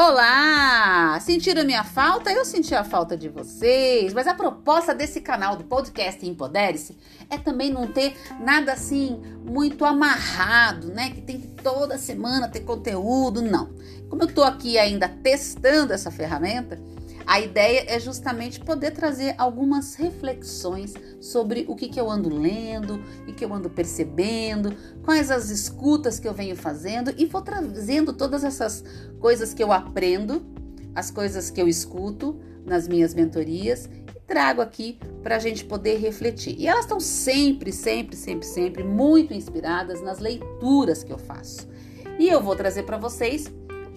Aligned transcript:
Olá! 0.00 1.18
Sentiram 1.18 1.64
minha 1.64 1.82
falta? 1.82 2.30
Eu 2.30 2.44
senti 2.44 2.72
a 2.72 2.84
falta 2.84 3.16
de 3.16 3.28
vocês, 3.28 4.14
mas 4.14 4.28
a 4.28 4.34
proposta 4.34 4.94
desse 4.94 5.20
canal 5.20 5.56
do 5.56 5.64
podcast 5.64 6.24
Empodere-se 6.24 6.96
é 7.28 7.36
também 7.36 7.68
não 7.68 7.88
ter 7.88 8.16
nada 8.38 8.74
assim 8.74 9.20
muito 9.44 9.84
amarrado, 9.84 10.86
né? 10.94 11.10
Que 11.10 11.20
tem 11.20 11.40
que 11.40 11.48
toda 11.48 11.98
semana 11.98 12.46
ter 12.46 12.60
conteúdo, 12.60 13.42
não. 13.42 13.70
Como 14.08 14.22
eu 14.22 14.32
tô 14.32 14.44
aqui 14.44 14.78
ainda 14.78 15.08
testando 15.08 15.92
essa 15.92 16.12
ferramenta, 16.12 16.80
a 17.28 17.42
ideia 17.42 17.84
é 17.86 18.00
justamente 18.00 18.58
poder 18.58 18.92
trazer 18.92 19.34
algumas 19.36 19.94
reflexões 19.94 20.94
sobre 21.20 21.66
o 21.68 21.76
que, 21.76 21.86
que 21.86 22.00
eu 22.00 22.08
ando 22.10 22.34
lendo, 22.34 23.02
o 23.28 23.34
que 23.34 23.44
eu 23.44 23.52
ando 23.52 23.68
percebendo, 23.68 24.74
quais 25.02 25.30
as 25.30 25.50
escutas 25.50 26.18
que 26.18 26.26
eu 26.26 26.32
venho 26.32 26.56
fazendo 26.56 27.12
e 27.18 27.26
vou 27.26 27.42
trazendo 27.42 28.14
todas 28.14 28.44
essas 28.44 28.82
coisas 29.20 29.52
que 29.52 29.62
eu 29.62 29.74
aprendo, 29.74 30.42
as 30.94 31.10
coisas 31.10 31.50
que 31.50 31.60
eu 31.60 31.68
escuto 31.68 32.40
nas 32.64 32.88
minhas 32.88 33.12
mentorias 33.12 33.90
e 34.16 34.20
trago 34.26 34.62
aqui 34.62 34.98
para 35.22 35.36
a 35.36 35.38
gente 35.38 35.66
poder 35.66 35.98
refletir. 35.98 36.56
E 36.58 36.66
elas 36.66 36.86
estão 36.86 36.98
sempre, 36.98 37.72
sempre, 37.72 38.16
sempre, 38.16 38.46
sempre 38.46 38.82
muito 38.82 39.34
inspiradas 39.34 40.00
nas 40.00 40.18
leituras 40.18 41.04
que 41.04 41.12
eu 41.12 41.18
faço. 41.18 41.68
E 42.18 42.26
eu 42.26 42.42
vou 42.42 42.56
trazer 42.56 42.84
para 42.84 42.96
vocês 42.96 43.52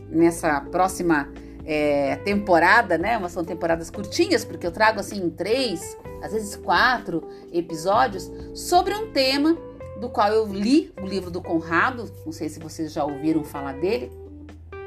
nessa 0.09 0.59
próxima 0.59 1.31
é, 1.65 2.15
temporada, 2.17 2.97
né? 2.97 3.17
Mas 3.17 3.31
são 3.31 3.43
temporadas 3.43 3.89
curtinhas, 3.89 4.43
porque 4.43 4.65
eu 4.65 4.71
trago 4.71 4.99
assim 4.99 5.29
três, 5.29 5.97
às 6.21 6.33
vezes 6.33 6.55
quatro 6.55 7.27
episódios 7.51 8.31
sobre 8.53 8.93
um 8.93 9.11
tema 9.11 9.57
do 9.99 10.09
qual 10.09 10.31
eu 10.31 10.51
li 10.51 10.91
o 11.01 11.05
livro 11.05 11.29
do 11.29 11.41
Conrado, 11.41 12.11
não 12.25 12.31
sei 12.31 12.49
se 12.49 12.59
vocês 12.59 12.91
já 12.91 13.05
ouviram 13.05 13.43
falar 13.43 13.73
dele, 13.73 14.11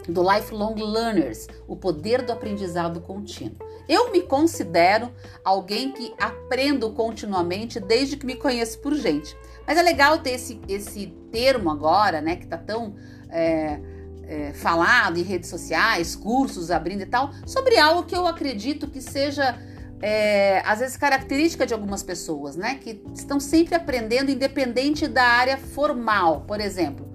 do 0.08 0.22
Lifelong 0.22 0.74
Learners, 0.74 1.46
o 1.66 1.76
poder 1.76 2.22
do 2.22 2.32
aprendizado 2.32 3.00
contínuo. 3.00 3.56
Eu 3.88 4.10
me 4.10 4.22
considero 4.22 5.10
alguém 5.44 5.92
que 5.92 6.12
aprendo 6.18 6.90
continuamente 6.90 7.78
desde 7.78 8.16
que 8.16 8.26
me 8.26 8.34
conheço 8.34 8.78
por 8.80 8.94
gente. 8.94 9.36
Mas 9.66 9.78
é 9.78 9.82
legal 9.82 10.18
ter 10.18 10.32
esse, 10.32 10.60
esse 10.68 11.06
termo 11.30 11.70
agora, 11.70 12.20
né, 12.20 12.36
que 12.36 12.46
tá 12.46 12.58
tão 12.58 12.94
é, 13.30 13.80
é, 14.28 14.52
falado 14.52 15.18
em 15.18 15.22
redes 15.22 15.48
sociais, 15.48 16.14
cursos 16.16 16.70
abrindo 16.70 17.02
e 17.02 17.06
tal, 17.06 17.30
sobre 17.46 17.78
algo 17.78 18.04
que 18.04 18.16
eu 18.16 18.26
acredito 18.26 18.88
que 18.88 19.00
seja, 19.00 19.58
é, 20.00 20.62
às 20.64 20.80
vezes, 20.80 20.96
característica 20.96 21.66
de 21.66 21.74
algumas 21.74 22.02
pessoas, 22.02 22.56
né? 22.56 22.76
Que 22.76 23.02
estão 23.14 23.38
sempre 23.38 23.74
aprendendo, 23.74 24.30
independente 24.30 25.06
da 25.06 25.24
área 25.24 25.56
formal, 25.56 26.42
por 26.42 26.60
exemplo. 26.60 27.12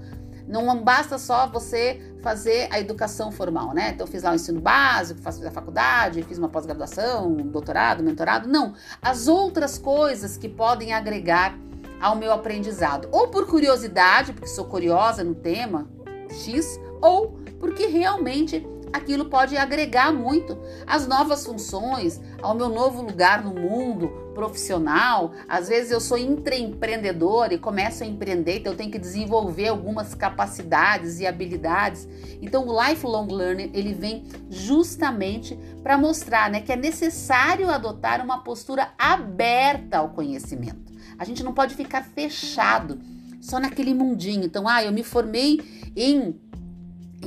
Não 0.48 0.84
basta 0.84 1.20
só 1.20 1.48
você 1.48 2.02
fazer 2.24 2.68
a 2.72 2.80
educação 2.80 3.32
formal, 3.32 3.74
né? 3.74 3.92
Então, 3.94 4.08
eu 4.08 4.12
fiz 4.12 4.24
lá 4.24 4.32
o 4.32 4.36
ensino 4.36 4.60
básico, 4.60 5.22
faço 5.22 5.46
a 5.48 5.52
faculdade, 5.52 6.24
fiz 6.24 6.40
uma 6.40 6.50
pós-graduação, 6.50 7.28
um 7.28 7.48
doutorado, 7.48 8.04
mentorado. 8.04 8.50
Não. 8.50 8.74
As 9.00 9.28
outras 9.28 9.78
coisas 9.78 10.38
que 10.38 10.50
podem 10.50 10.92
agregar 10.92 11.56
ao 12.00 12.16
meu 12.16 12.32
aprendizado. 12.32 13.08
Ou 13.12 13.28
por 13.28 13.46
curiosidade, 13.46 14.34
porque 14.34 14.48
sou 14.48 14.66
curiosa 14.66 15.24
no 15.24 15.36
tema 15.36 15.88
X, 16.30 16.80
ou 17.02 17.40
porque 17.60 17.88
realmente 17.88 18.66
aquilo 18.92 19.26
pode 19.26 19.56
agregar 19.56 20.12
muito 20.12 20.58
às 20.86 21.08
novas 21.08 21.46
funções, 21.46 22.20
ao 22.42 22.56
meu 22.56 22.70
novo 22.70 23.02
lugar 23.02 23.44
no 23.44 23.54
mundo 23.54 24.10
profissional. 24.34 25.34
Às 25.48 25.68
vezes 25.68 25.92
eu 25.92 26.00
sou 26.00 26.18
intraempreendedor 26.18 27.52
e 27.52 27.58
começo 27.58 28.04
a 28.04 28.08
empreender, 28.08 28.60
então 28.60 28.74
eu 28.74 28.78
tenho 28.78 28.92
que 28.92 28.98
desenvolver 28.98 29.68
algumas 29.68 30.16
capacidades 30.16 31.20
e 31.20 31.28
habilidades. 31.28 32.08
Então 32.42 32.68
o 32.68 32.84
lifelong 32.84 33.28
learning, 33.28 33.72
ele 33.74 33.94
vem 33.94 34.26
justamente 34.50 35.58
para 35.84 35.98
mostrar, 35.98 36.50
né, 36.50 36.62
que 36.62 36.72
é 36.72 36.76
necessário 36.76 37.70
adotar 37.70 38.24
uma 38.24 38.44
postura 38.44 38.92
aberta 38.98 39.98
ao 39.98 40.10
conhecimento. 40.10 40.90
A 41.18 41.26
gente 41.26 41.44
não 41.44 41.54
pode 41.54 41.76
ficar 41.76 42.04
fechado 42.04 43.00
só 43.42 43.60
naquele 43.60 43.94
mundinho. 43.94 44.46
Então, 44.46 44.68
ah, 44.68 44.84
eu 44.84 44.92
me 44.92 45.04
formei 45.04 45.60
em 45.96 46.40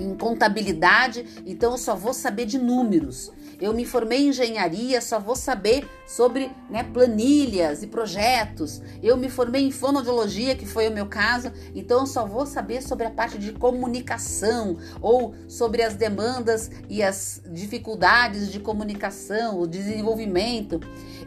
em 0.02 0.14
contabilidade, 0.14 1.24
então 1.46 1.72
eu 1.72 1.78
só 1.78 1.94
vou 1.94 2.12
saber 2.12 2.46
de 2.46 2.58
números. 2.58 3.32
Eu 3.60 3.72
me 3.72 3.84
formei 3.84 4.22
em 4.22 4.28
engenharia, 4.30 5.00
só 5.00 5.20
vou 5.20 5.36
saber 5.36 5.88
sobre 6.04 6.50
né, 6.68 6.82
planilhas 6.82 7.82
e 7.82 7.86
projetos. 7.86 8.82
Eu 9.00 9.16
me 9.16 9.30
formei 9.30 9.62
em 9.62 9.70
fonoaudiologia, 9.70 10.56
que 10.56 10.66
foi 10.66 10.88
o 10.88 10.92
meu 10.92 11.06
caso, 11.06 11.52
então 11.72 12.00
eu 12.00 12.06
só 12.06 12.26
vou 12.26 12.44
saber 12.44 12.82
sobre 12.82 13.06
a 13.06 13.10
parte 13.10 13.38
de 13.38 13.52
comunicação 13.52 14.78
ou 15.00 15.34
sobre 15.46 15.80
as 15.82 15.94
demandas 15.94 16.70
e 16.88 17.04
as 17.04 17.40
dificuldades 17.52 18.50
de 18.50 18.58
comunicação, 18.58 19.60
o 19.60 19.66
desenvolvimento. 19.66 20.80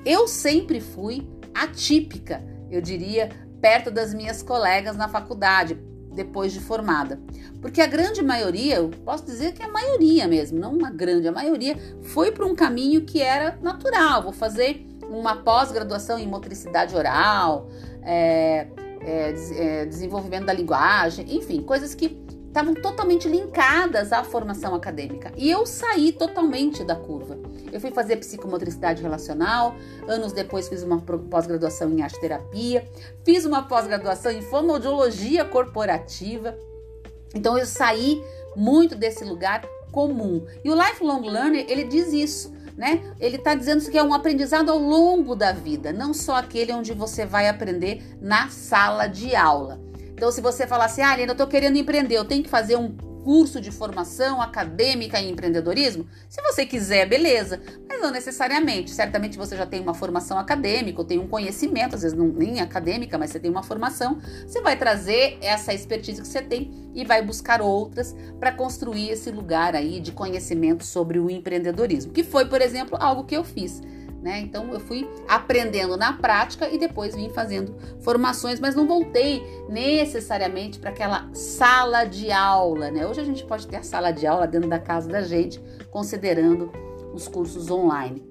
Eu 0.05 0.27
sempre 0.27 0.81
fui 0.81 1.25
atípica, 1.53 2.43
eu 2.69 2.81
diria, 2.81 3.29
perto 3.61 3.89
das 3.89 4.13
minhas 4.13 4.43
colegas 4.43 4.97
na 4.97 5.07
faculdade 5.07 5.79
depois 6.15 6.53
de 6.53 6.59
formada. 6.59 7.19
Porque 7.61 7.81
a 7.81 7.87
grande 7.87 8.21
maioria, 8.23 8.77
eu 8.77 8.89
posso 9.03 9.25
dizer 9.25 9.53
que 9.53 9.61
a 9.61 9.67
maioria 9.67 10.27
mesmo, 10.27 10.57
não 10.59 10.73
uma 10.73 10.89
grande, 10.89 11.27
a 11.27 11.31
maioria 11.31 11.77
foi 12.01 12.31
para 12.31 12.45
um 12.45 12.55
caminho 12.55 13.01
que 13.01 13.21
era 13.21 13.57
natural. 13.61 14.23
Vou 14.23 14.33
fazer 14.33 14.85
uma 15.09 15.35
pós-graduação 15.35 16.17
em 16.17 16.27
motricidade 16.27 16.95
oral, 16.95 17.69
é, 18.01 18.67
é, 19.01 19.33
é, 19.55 19.85
desenvolvimento 19.85 20.45
da 20.45 20.53
linguagem, 20.53 21.35
enfim, 21.35 21.61
coisas 21.61 21.93
que 21.93 22.17
estavam 22.55 22.73
totalmente 22.73 23.27
linkadas 23.27 24.13
à 24.13 24.23
formação 24.23 24.73
acadêmica. 24.73 25.29
E 25.35 25.51
eu 25.51 25.65
saí 25.65 26.13
totalmente 26.13 26.85
da 26.85 26.95
curva. 26.95 27.37
Eu 27.69 27.81
fui 27.81 27.91
fazer 27.91 28.15
psicomotricidade 28.15 29.01
relacional, 29.01 29.75
anos 30.07 30.31
depois 30.31 30.69
fiz 30.69 30.81
uma 30.81 31.01
pós-graduação 31.01 31.91
em 31.91 32.01
arte 32.01 32.17
terapia, 32.17 32.87
fiz 33.25 33.43
uma 33.43 33.63
pós-graduação 33.63 34.31
em 34.31 34.41
fonoaudiologia 34.41 35.43
corporativa. 35.43 36.57
Então 37.33 37.57
eu 37.57 37.65
saí 37.65 38.23
muito 38.55 38.95
desse 38.95 39.25
lugar 39.25 39.67
comum. 39.91 40.45
E 40.63 40.69
o 40.69 40.75
lifelong 40.75 41.27
learner, 41.27 41.65
ele 41.67 41.83
diz 41.83 42.13
isso, 42.13 42.53
né? 42.77 43.03
Ele 43.19 43.35
está 43.35 43.53
dizendo 43.53 43.83
que 43.91 43.97
é 43.97 44.03
um 44.03 44.13
aprendizado 44.13 44.71
ao 44.71 44.79
longo 44.79 45.35
da 45.35 45.51
vida, 45.51 45.91
não 45.91 46.13
só 46.13 46.37
aquele 46.37 46.71
onde 46.71 46.93
você 46.93 47.25
vai 47.25 47.49
aprender 47.49 48.01
na 48.21 48.47
sala 48.47 49.07
de 49.07 49.35
aula. 49.35 49.83
Então, 50.15 50.31
se 50.31 50.39
você 50.39 50.65
falar 50.65 50.85
assim, 50.85 51.01
ah, 51.01 51.13
Helena, 51.13 51.33
eu 51.33 51.37
tô 51.37 51.45
querendo 51.45 51.77
empreender, 51.77 52.15
eu 52.15 52.23
tenho 52.23 52.41
que 52.41 52.49
fazer 52.49 52.77
um 52.77 52.89
curso 53.25 53.59
de 53.59 53.69
formação 53.69 54.41
acadêmica 54.41 55.19
em 55.19 55.31
empreendedorismo? 55.31 56.07
Se 56.29 56.41
você 56.41 56.65
quiser, 56.65 57.05
beleza, 57.05 57.59
mas 57.89 57.99
não 57.99 58.11
necessariamente. 58.11 58.91
Certamente 58.91 59.37
você 59.37 59.57
já 59.57 59.65
tem 59.65 59.81
uma 59.81 59.93
formação 59.93 60.37
acadêmica, 60.37 61.01
ou 61.01 61.05
tem 61.05 61.19
um 61.19 61.27
conhecimento, 61.27 61.95
às 61.95 62.03
vezes 62.03 62.17
não, 62.17 62.27
nem 62.27 62.61
acadêmica, 62.61 63.17
mas 63.17 63.31
você 63.31 63.39
tem 63.39 63.51
uma 63.51 63.63
formação. 63.63 64.19
Você 64.47 64.61
vai 64.61 64.77
trazer 64.77 65.37
essa 65.41 65.73
expertise 65.73 66.21
que 66.21 66.27
você 66.27 66.41
tem 66.41 66.71
e 66.93 67.03
vai 67.03 67.21
buscar 67.21 67.61
outras 67.61 68.15
para 68.39 68.53
construir 68.53 69.09
esse 69.09 69.31
lugar 69.31 69.75
aí 69.75 69.99
de 69.99 70.13
conhecimento 70.13 70.85
sobre 70.85 71.19
o 71.19 71.29
empreendedorismo, 71.29 72.13
que 72.13 72.23
foi, 72.23 72.45
por 72.45 72.61
exemplo, 72.61 72.97
algo 73.01 73.25
que 73.25 73.35
eu 73.35 73.43
fiz 73.43 73.81
né? 74.25 74.39
Então 74.39 74.73
eu 74.73 74.79
fui 74.79 75.07
aprendendo 75.27 75.95
na 75.95 76.11
prática 76.11 76.67
e 76.67 76.79
depois 76.79 77.15
vim 77.15 77.29
fazendo 77.29 77.75
formações, 78.01 78.59
mas 78.59 78.73
não 78.73 78.87
voltei 78.87 79.43
necessariamente 79.69 80.79
para 80.79 80.89
aquela 80.89 81.29
sala 81.31 82.05
de 82.05 82.31
aula, 82.31 82.89
né? 82.89 83.05
Hoje 83.05 83.21
a 83.21 83.23
gente 83.23 83.45
pode 83.45 83.67
ter 83.67 83.75
a 83.75 83.83
sala 83.83 84.09
de 84.09 84.25
aula 84.25 84.47
dentro 84.47 84.67
da 84.67 84.79
casa 84.79 85.07
da 85.07 85.21
gente, 85.21 85.61
considerando 85.91 86.71
os 87.13 87.27
cursos 87.27 87.69
online. 87.69 88.27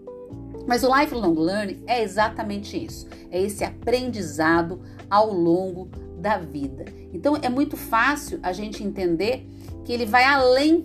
Mas 0.67 0.83
o 0.83 0.93
lifelong 0.93 1.39
learning 1.39 1.85
é 1.87 2.03
exatamente 2.03 2.77
isso, 2.77 3.07
é 3.31 3.41
esse 3.41 3.63
aprendizado 3.63 4.83
ao 5.09 5.33
longo 5.33 5.89
da 6.19 6.39
vida. 6.39 6.87
Então 7.13 7.39
é 7.41 7.49
muito 7.49 7.77
fácil 7.77 8.41
a 8.43 8.53
gente 8.53 8.83
entender 8.83 9.49
que 9.85 9.93
ele 9.93 10.07
vai 10.07 10.25
além, 10.25 10.85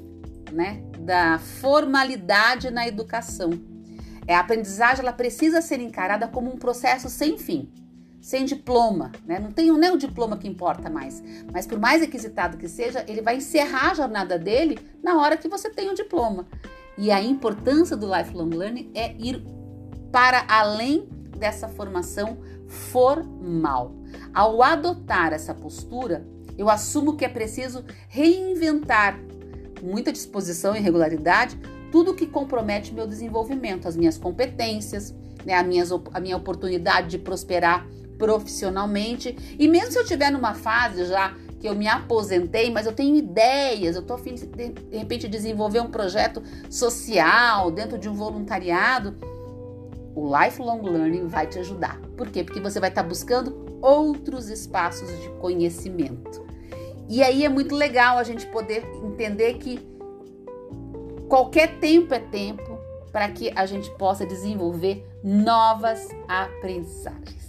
né, 0.51 0.83
da 0.99 1.39
formalidade 1.39 2.69
na 2.69 2.87
educação. 2.87 3.68
É, 4.29 4.35
a 4.35 4.41
aprendizagem 4.41 5.01
ela 5.01 5.11
precisa 5.11 5.59
ser 5.59 5.79
encarada 5.79 6.27
como 6.27 6.53
um 6.53 6.55
processo 6.55 7.09
sem 7.09 7.35
fim, 7.35 7.67
sem 8.21 8.45
diploma. 8.45 9.11
Né? 9.25 9.39
Não 9.39 9.51
tem 9.51 9.75
nem 9.75 9.89
o 9.89 9.97
diploma 9.97 10.37
que 10.37 10.47
importa 10.47 10.87
mais. 10.87 11.19
Mas 11.51 11.65
por 11.65 11.79
mais 11.79 12.01
requisitado 12.01 12.55
que 12.55 12.67
seja, 12.67 13.03
ele 13.07 13.23
vai 13.23 13.37
encerrar 13.37 13.89
a 13.89 13.93
jornada 13.95 14.37
dele 14.37 14.77
na 15.01 15.19
hora 15.19 15.35
que 15.35 15.49
você 15.49 15.67
tem 15.71 15.89
o 15.89 15.95
diploma. 15.95 16.45
E 16.95 17.09
a 17.09 17.19
importância 17.19 17.97
do 17.97 18.05
lifelong 18.05 18.51
learning 18.55 18.91
é 18.93 19.15
ir 19.17 19.43
para 20.11 20.45
além 20.47 21.09
dessa 21.35 21.67
formação 21.67 22.37
formal. 22.67 23.95
Ao 24.31 24.61
adotar 24.61 25.33
essa 25.33 25.55
postura, 25.55 26.23
eu 26.55 26.69
assumo 26.69 27.17
que 27.17 27.25
é 27.25 27.29
preciso 27.29 27.83
reinventar 28.07 29.19
muita 29.81 30.11
disposição 30.11 30.75
e 30.75 30.79
regularidade 30.79 31.59
tudo 31.91 32.13
que 32.13 32.25
compromete 32.25 32.93
meu 32.93 33.07
desenvolvimento, 33.07 33.87
as 33.87 33.95
minhas 33.95 34.17
competências, 34.17 35.13
né, 35.45 35.53
a, 35.53 35.63
minhas, 35.63 35.91
a 35.91 36.19
minha 36.19 36.37
oportunidade 36.37 37.09
de 37.09 37.17
prosperar 37.17 37.87
profissionalmente. 38.17 39.35
E 39.57 39.67
mesmo 39.67 39.91
se 39.91 39.97
eu 39.97 40.03
estiver 40.03 40.31
numa 40.31 40.53
fase 40.53 41.05
já 41.05 41.33
que 41.59 41.67
eu 41.67 41.75
me 41.75 41.87
aposentei, 41.87 42.71
mas 42.71 42.85
eu 42.85 42.93
tenho 42.93 43.15
ideias, 43.15 43.95
eu 43.95 44.01
estou 44.01 44.15
afim 44.15 44.33
de, 44.33 44.45
de 44.45 44.97
repente 44.97 45.27
desenvolver 45.27 45.81
um 45.81 45.91
projeto 45.91 46.41
social 46.69 47.69
dentro 47.69 47.97
de 47.97 48.07
um 48.07 48.13
voluntariado, 48.13 49.15
o 50.15 50.29
lifelong 50.37 50.81
learning 50.81 51.27
vai 51.27 51.47
te 51.47 51.59
ajudar. 51.59 51.99
Por 52.15 52.29
quê? 52.29 52.43
Porque 52.43 52.59
você 52.59 52.79
vai 52.79 52.89
estar 52.89 53.03
tá 53.03 53.07
buscando 53.07 53.77
outros 53.81 54.49
espaços 54.49 55.09
de 55.21 55.29
conhecimento. 55.39 56.45
E 57.09 57.23
aí 57.23 57.43
é 57.43 57.49
muito 57.49 57.75
legal 57.75 58.17
a 58.17 58.23
gente 58.23 58.45
poder 58.47 58.83
entender 59.03 59.55
que 59.55 59.79
qualquer 61.29 61.79
tempo 61.79 62.13
é 62.13 62.19
tempo 62.19 62.79
para 63.11 63.29
que 63.29 63.51
a 63.55 63.65
gente 63.65 63.89
possa 63.91 64.25
desenvolver 64.25 65.07
novas 65.23 66.09
aprendizagens. 66.27 67.47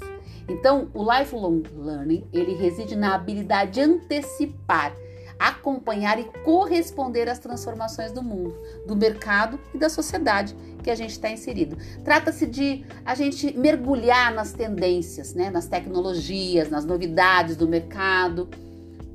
Então, 0.48 0.88
o 0.92 1.02
lifelong 1.02 1.62
learning, 1.76 2.26
ele 2.32 2.54
reside 2.54 2.94
na 2.94 3.14
habilidade 3.14 3.72
de 3.72 3.80
antecipar, 3.80 4.94
acompanhar 5.38 6.18
e 6.18 6.24
corresponder 6.44 7.28
às 7.28 7.38
transformações 7.38 8.12
do 8.12 8.22
mundo, 8.22 8.54
do 8.86 8.94
mercado 8.94 9.58
e 9.74 9.78
da 9.78 9.88
sociedade 9.88 10.54
que 10.82 10.90
a 10.90 10.94
gente 10.94 11.12
está 11.12 11.30
inserido. 11.30 11.76
Trata-se 12.04 12.46
de 12.46 12.84
a 13.04 13.14
gente 13.14 13.56
mergulhar 13.56 14.34
nas 14.34 14.52
tendências, 14.52 15.34
né, 15.34 15.50
nas 15.50 15.66
tecnologias, 15.66 16.68
nas 16.68 16.84
novidades 16.84 17.56
do 17.56 17.68
mercado 17.68 18.48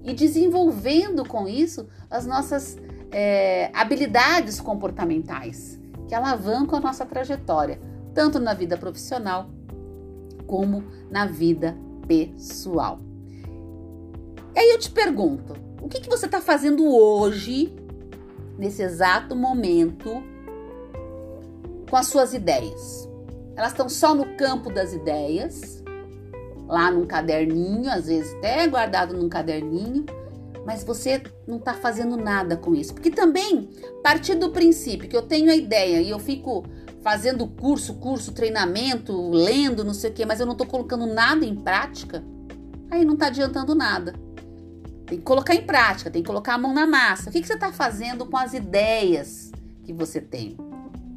e 0.04 0.14
desenvolvendo 0.14 1.26
com 1.26 1.48
isso 1.48 1.88
as 2.10 2.26
nossas 2.26 2.78
é, 3.18 3.72
habilidades 3.74 4.60
comportamentais 4.60 5.80
que 6.06 6.14
alavancam 6.14 6.78
a 6.78 6.82
nossa 6.82 7.06
trajetória, 7.06 7.80
tanto 8.14 8.40
na 8.42 8.54
vida 8.54 8.78
profissional 8.78 9.50
como 10.46 10.84
na 11.10 11.26
vida 11.26 11.78
pessoal. 12.06 13.00
E 14.54 14.60
aí 14.60 14.70
eu 14.70 14.80
te 14.80 14.92
pergunto, 14.92 15.54
o 15.82 15.88
que, 15.88 16.02
que 16.02 16.10
você 16.10 16.26
está 16.26 16.42
fazendo 16.42 16.86
hoje, 16.86 17.74
nesse 18.58 18.84
exato 18.84 19.34
momento, 19.34 20.22
com 21.90 21.96
as 21.96 22.08
suas 22.08 22.34
ideias? 22.34 23.10
Elas 23.56 23.72
estão 23.72 23.88
só 23.88 24.14
no 24.14 24.36
campo 24.36 24.70
das 24.70 24.92
ideias, 24.92 25.82
lá 26.68 26.92
num 26.92 27.06
caderninho, 27.06 27.90
às 27.90 28.08
vezes 28.08 28.34
até 28.36 28.68
guardado 28.68 29.16
num 29.16 29.30
caderninho, 29.30 30.06
mas 30.66 30.84
você 30.84 31.22
não 31.48 31.58
está 31.58 31.74
fazendo 31.74 32.18
nada 32.18 32.58
com 32.58 32.74
isso. 32.74 32.94
Porque 32.94 33.12
também, 33.12 33.70
partir 34.04 34.36
do 34.36 34.50
princípio 34.50 35.08
que 35.08 35.16
eu 35.16 35.22
tenho 35.22 35.52
a 35.52 35.56
ideia 35.56 36.02
e 36.02 36.10
eu 36.10 36.20
fico 36.20 36.66
fazendo 37.04 37.48
curso, 37.48 37.96
curso, 37.96 38.32
treinamento, 38.32 39.30
lendo, 39.30 39.84
não 39.84 39.94
sei 39.94 40.10
o 40.10 40.14
quê, 40.14 40.26
mas 40.26 40.40
eu 40.40 40.46
não 40.46 40.54
estou 40.54 40.66
colocando 40.66 41.06
nada 41.06 41.46
em 41.46 41.56
prática, 41.56 42.24
aí 42.90 43.06
não 43.06 43.14
está 43.14 43.28
adiantando 43.28 43.76
nada. 43.76 44.14
Tem 45.06 45.20
que 45.20 45.24
colocar 45.24 45.54
em 45.54 45.62
prática, 45.62 46.10
tem 46.10 46.24
que 46.24 46.28
colocar 46.28 46.56
a 46.56 46.58
mão 46.58 46.74
na 46.74 46.88
massa. 46.88 47.30
O 47.30 47.32
que, 47.32 47.42
que 47.42 47.48
você 47.48 47.54
está 47.54 47.72
fazendo 47.72 48.26
com 48.26 48.36
as 48.36 48.56
ideias 48.56 49.52
que 49.84 49.94
você 49.94 50.20
tem? 50.20 50.58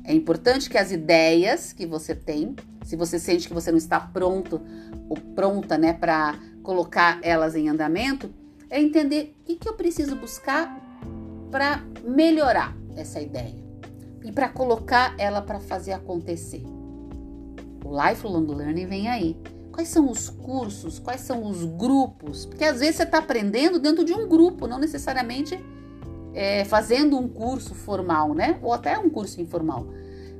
É 0.05 0.13
importante 0.13 0.69
que 0.69 0.77
as 0.77 0.91
ideias 0.91 1.73
que 1.73 1.87
você 1.87 2.15
tem, 2.15 2.55
se 2.85 2.95
você 2.95 3.19
sente 3.19 3.49
que 3.49 3.55
você 3.55 3.71
não 3.71 3.79
está 3.79 3.99
pronto 3.99 4.61
ou 5.09 5.17
pronta, 5.17 5.79
né, 5.79 5.95
para 5.95 6.39
colocar 6.63 7.19
elas 7.23 7.57
em 7.57 7.67
andamento, 7.67 8.31
é 8.71 8.81
entender 8.81 9.37
o 9.41 9.45
que, 9.45 9.57
que 9.57 9.69
eu 9.69 9.75
preciso 9.75 10.17
buscar 10.17 10.77
para 11.51 11.83
melhorar 12.05 12.77
essa 12.97 13.21
ideia 13.21 13.57
e 14.25 14.33
para 14.33 14.49
colocar 14.49 15.15
ela 15.19 15.41
para 15.41 15.61
fazer 15.61 15.93
acontecer. 15.93 16.63
O 17.85 18.09
lifelong 18.09 18.47
learning 18.47 18.87
vem 18.87 19.09
aí. 19.09 19.37
Quais 19.73 19.89
são 19.89 20.11
os 20.11 20.29
cursos? 20.29 20.99
Quais 20.99 21.21
são 21.21 21.45
os 21.45 21.65
grupos? 21.65 22.45
Porque 22.45 22.65
às 22.65 22.81
vezes 22.81 22.97
você 22.97 23.05
está 23.05 23.19
aprendendo 23.19 23.79
dentro 23.79 24.05
de 24.05 24.13
um 24.13 24.29
grupo, 24.29 24.67
não 24.67 24.79
necessariamente 24.79 25.59
é, 26.35 26.65
fazendo 26.65 27.17
um 27.17 27.29
curso 27.29 27.75
formal, 27.75 28.35
né? 28.35 28.59
Ou 28.61 28.73
até 28.73 28.99
um 28.99 29.09
curso 29.09 29.41
informal. 29.41 29.87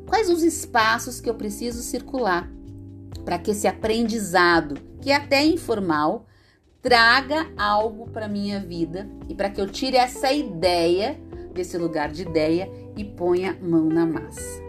Quais 0.07 0.29
os 0.29 0.43
espaços 0.43 1.21
que 1.21 1.31
eu 1.31 1.35
preciso 1.35 1.83
circular 1.83 2.51
para 3.25 3.39
que 3.39 3.53
esse 3.53 3.67
aprendizado, 3.67 4.75
que 5.01 5.11
é 5.11 5.17
até 5.17 5.45
informal, 5.45 6.27
traga 6.81 7.51
algo 7.57 8.09
para 8.11 8.29
minha 8.29 8.61
vida 8.61 9.09
e 9.29 9.35
para 9.35 9.51
que 9.51 9.61
eu 9.61 9.69
tire 9.69 9.97
essa 9.97 10.33
ideia 10.33 11.19
desse 11.53 11.77
lugar 11.77 12.11
de 12.11 12.23
ideia 12.23 12.71
e 12.97 13.05
ponha 13.05 13.59
mão 13.61 13.87
na 13.87 14.07
massa. 14.07 14.63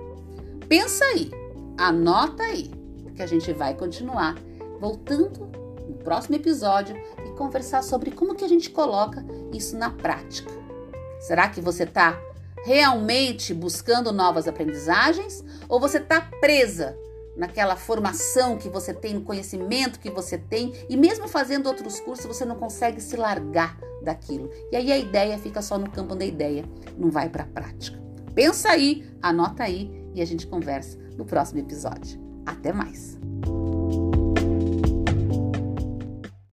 Pensa 0.67 1.05
aí, 1.05 1.29
anota 1.77 2.43
aí, 2.43 2.71
que 3.15 3.21
a 3.21 3.27
gente 3.27 3.51
vai 3.53 3.73
continuar 3.73 4.35
voltando 4.79 5.49
no 5.87 5.95
próximo 5.95 6.35
episódio 6.35 6.95
e 7.25 7.31
conversar 7.37 7.83
sobre 7.83 8.11
como 8.11 8.33
que 8.33 8.45
a 8.45 8.47
gente 8.47 8.69
coloca 8.69 9.25
isso 9.53 9.77
na 9.77 9.89
prática. 9.89 10.51
Será 11.19 11.49
que 11.49 11.59
você 11.59 11.83
está 11.83 12.17
realmente 12.63 13.53
buscando 13.53 14.11
novas 14.11 14.47
aprendizagens 14.47 15.43
ou 15.67 15.79
você 15.79 15.97
está 15.97 16.21
presa 16.21 16.97
naquela 17.39 17.77
formação 17.77 18.57
que 18.57 18.67
você 18.67 18.93
tem, 18.93 19.13
no 19.13 19.21
conhecimento 19.21 19.99
que 19.99 20.09
você 20.09 20.37
tem, 20.37 20.73
e 20.89 20.97
mesmo 20.97 21.25
fazendo 21.25 21.67
outros 21.67 21.99
cursos, 22.01 22.25
você 22.25 22.43
não 22.43 22.57
consegue 22.57 22.99
se 22.99 23.15
largar 23.15 23.79
daquilo. 24.03 24.49
E 24.71 24.75
aí 24.75 24.91
a 24.91 24.97
ideia 24.97 25.37
fica 25.37 25.61
só 25.61 25.77
no 25.77 25.89
campo 25.89 26.15
da 26.15 26.25
ideia, 26.25 26.65
não 26.97 27.09
vai 27.09 27.29
para 27.29 27.43
a 27.43 27.47
prática. 27.47 27.97
Pensa 28.35 28.69
aí, 28.69 29.09
anota 29.21 29.63
aí 29.63 29.89
e 30.13 30.21
a 30.21 30.25
gente 30.25 30.45
conversa 30.45 30.97
no 31.17 31.25
próximo 31.25 31.61
episódio. 31.61 32.19
Até 32.45 32.73
mais! 32.73 33.28